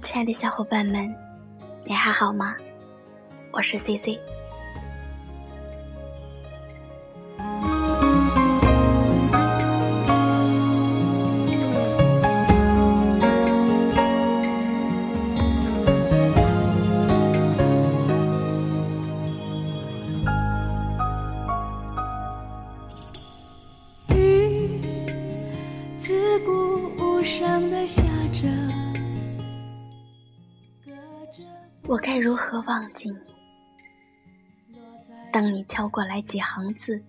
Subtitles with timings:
[0.00, 1.14] 亲爱的小伙伴们，
[1.84, 2.56] 你还好吗？
[3.52, 4.18] 我是 CC。
[24.08, 24.80] 雨
[25.98, 26.52] 自顾
[26.98, 28.02] 无声的下
[28.32, 28.48] 着，
[32.24, 33.18] 如何忘记你？
[35.30, 37.04] 当你敲过来几行字，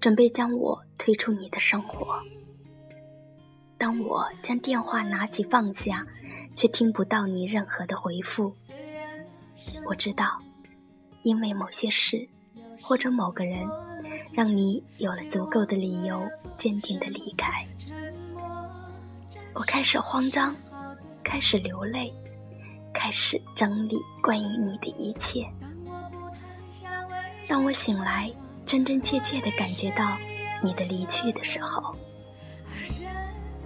[0.00, 2.20] 准备将我推出你的生活；
[3.78, 6.04] 当我将电话拿起放下，
[6.56, 8.52] 却听不到你任何的回复。
[9.86, 10.42] 我知道，
[11.22, 12.28] 因为某些事，
[12.82, 13.64] 或者某个人，
[14.32, 17.64] 让你有了足够的理由，坚定的离开。
[19.54, 20.52] 我开始慌张，
[21.22, 22.12] 开始流泪，
[22.92, 25.48] 开始整理关于你的一切。
[27.46, 28.32] 当我醒来，
[28.66, 30.16] 真真切切地感觉到
[30.62, 31.96] 你的离去的时候，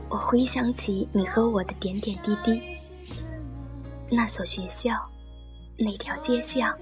[0.08, 2.62] 我回想起你和我的点点滴滴，
[4.10, 4.94] 那所学校，
[5.76, 6.72] 那条街巷，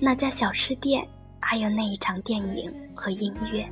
[0.00, 1.06] 那家小吃店，
[1.40, 3.68] 还有那一场电影和音乐，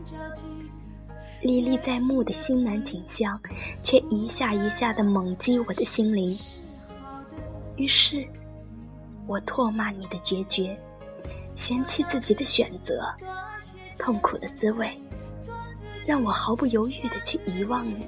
[1.40, 3.40] 历历在目的心南景象，
[3.82, 6.36] 却一下一下的猛击我的心灵。
[7.80, 8.28] 于是，
[9.26, 10.78] 我唾骂你的决绝。
[11.56, 13.10] 嫌弃自己的选择，
[13.98, 14.90] 痛苦的滋味，
[16.06, 18.06] 让我毫不犹豫地去遗忘你，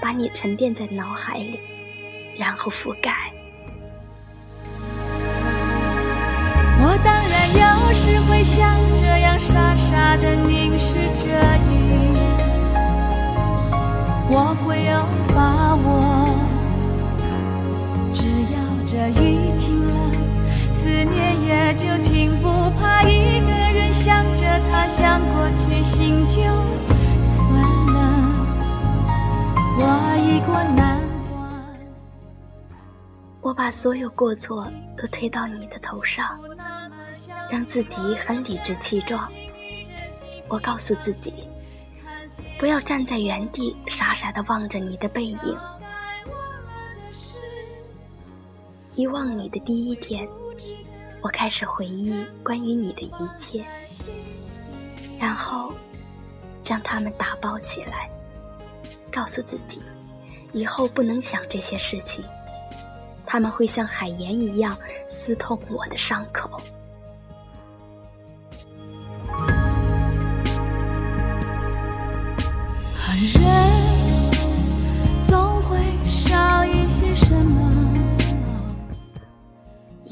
[0.00, 1.60] 把你沉淀在脑海里，
[2.36, 3.32] 然后覆盖。
[6.84, 12.16] 我当然有时会像这样傻傻的凝视着你，
[14.28, 15.61] 我会有把
[19.02, 20.12] 要这雨停了。
[20.70, 26.42] 思念也就停，不怕一个人想着他，想过去心就
[27.34, 27.62] 酸
[27.92, 27.96] 了。
[29.78, 29.82] 我
[30.18, 31.50] 已过难关。
[33.40, 36.38] 我把所有过错都推到你的头上，
[37.50, 39.28] 让自己很理直气壮。
[40.48, 41.32] 我告诉自己，
[42.58, 45.38] 不要站在原地傻傻的望着你的背影。
[48.94, 50.28] 遗忘你的第一天。
[51.22, 53.64] 我开始回忆关于你的一切，
[55.18, 55.72] 然后
[56.64, 58.10] 将它们打包起来，
[59.10, 59.80] 告诉自己，
[60.52, 62.24] 以后不能想这些事情，
[63.24, 64.76] 他们会像海盐一样
[65.08, 66.60] 撕痛我的伤口。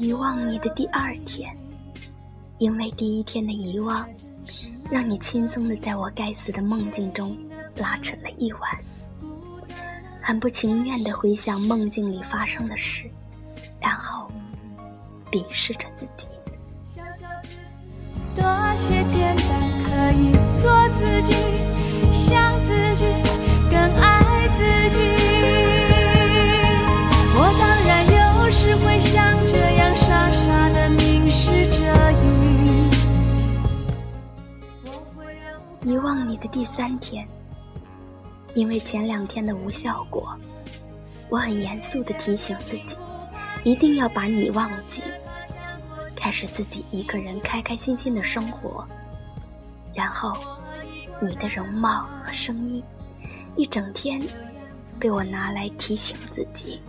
[0.01, 1.55] 遗忘你的第二天，
[2.57, 4.03] 因为第一天的遗忘，
[4.89, 7.37] 让你轻松的在我该死的梦境中
[7.75, 8.61] 拉扯了一晚，
[10.19, 13.07] 很不情愿的回想梦境里发生的事，
[13.79, 14.27] 然后
[15.29, 16.27] 鄙视着自己。
[18.33, 18.43] 多
[18.75, 21.35] 些简单，可以做自己，
[22.11, 23.05] 想自己，
[23.69, 25.20] 更爱自己。
[36.11, 37.25] 忘你的第三天，
[38.53, 40.37] 因为前两天的无效果，
[41.29, 42.97] 我很严肃的提醒自己，
[43.63, 45.01] 一定要把你忘记，
[46.13, 48.85] 开始自己一个人开开心心的生活。
[49.95, 50.33] 然后，
[51.21, 52.83] 你的容貌和声音，
[53.55, 54.21] 一整天
[54.99, 56.81] 被我拿来提醒自己。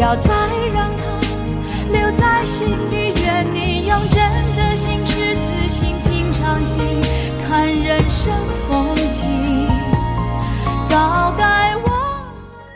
[0.00, 0.32] 要再
[0.72, 1.02] 让它
[1.92, 3.12] 留在心底。
[3.22, 4.16] 愿你用真
[4.56, 6.82] 的心赤子心，平常心
[7.46, 8.32] 看人生
[8.66, 9.68] 风景。
[10.88, 12.24] 早该忘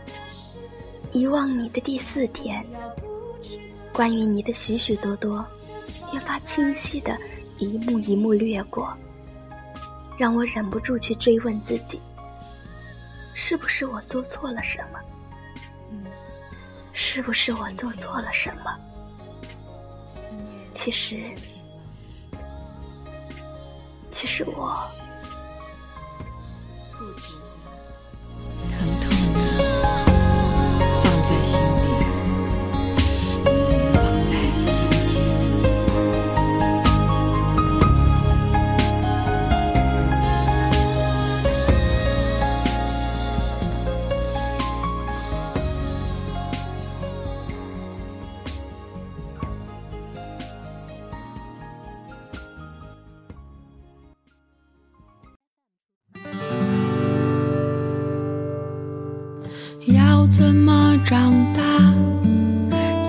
[0.05, 0.59] 的事，
[1.13, 2.63] 遗忘你的第四天，
[3.91, 5.43] 关于你的许许多多。
[6.13, 7.17] 越发清晰的
[7.57, 8.93] 一幕一幕掠过，
[10.19, 11.99] 让我忍不住去追问自己：
[13.33, 15.01] 是不是我做错了什么？
[16.95, 18.79] 是不是我做错了什么？
[20.73, 21.35] 其实，
[24.11, 24.81] 其实我。
[60.37, 61.95] 怎么长大，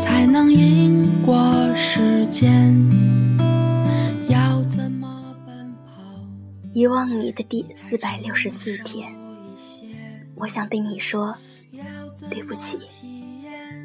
[0.03, 1.35] 才能赢过
[1.75, 2.71] 时间？
[4.29, 6.03] 要怎么奔跑？
[6.71, 9.11] 遗忘你的第四百六十四天，
[10.35, 11.35] 我想对你说，
[12.29, 12.77] 对不起，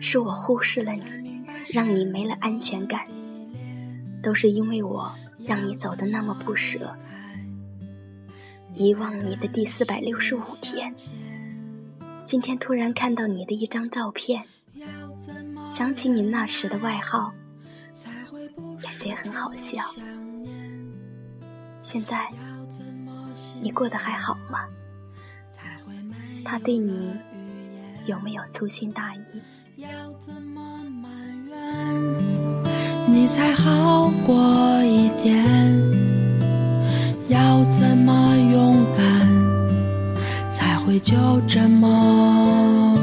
[0.02, 1.40] 是我忽视了你，
[1.72, 3.06] 让你没了安全感，
[4.22, 5.10] 都是因为我
[5.46, 6.94] 让你走的那么不舍。
[8.74, 10.94] 遗忘你的第四百六十五天，
[12.30, 14.44] 今天突然看到你的一张照片，
[15.68, 17.32] 想起你那时的外号，
[18.80, 19.82] 感觉很好笑。
[21.82, 22.30] 现在
[23.60, 24.60] 你过得还好吗？
[26.44, 27.16] 他对你
[28.06, 29.20] 有没有粗心大意？
[33.08, 35.44] 你才好过一点。
[37.28, 38.89] 要怎么勇敢，才
[40.90, 41.14] 会就
[41.46, 42.96] 这么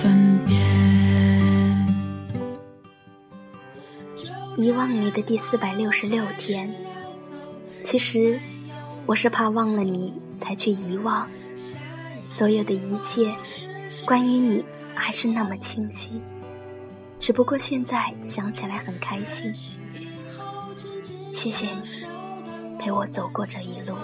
[0.00, 0.56] 分别？
[4.56, 6.74] 遗忘你的第四百六十六天，
[7.82, 8.40] 其实
[9.04, 11.28] 我是怕忘了你才去遗忘，
[12.26, 13.34] 所有的一切
[14.06, 14.64] 关于你
[14.94, 16.22] 还是那么清晰，
[17.20, 19.52] 只不过现在想起来很开心。
[21.34, 21.82] 谢谢你。
[22.78, 23.94] 陪我走过这一路，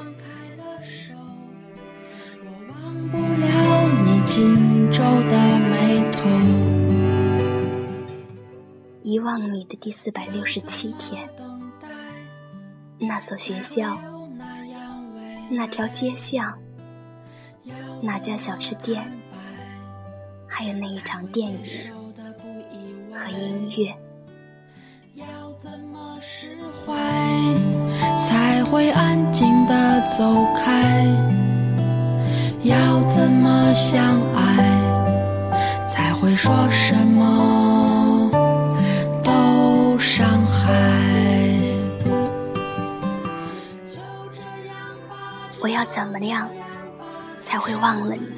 [3.12, 6.31] 不了你紧皱的眉头，
[9.03, 11.29] 遗忘你的第四百六十七天，
[12.99, 13.99] 那所学校，
[15.50, 16.59] 那条街巷，
[18.00, 19.05] 那家小吃店，
[20.49, 21.59] 还有那一场电影
[23.12, 23.94] 和音乐。
[25.17, 25.26] 要
[25.59, 26.97] 怎么释怀，
[28.19, 31.41] 才会安静的走开？
[32.62, 38.31] 要怎么相爱，才会说什么
[39.25, 40.73] 都伤害？
[45.61, 46.49] 我要怎么样，
[47.43, 48.29] 才会忘了你？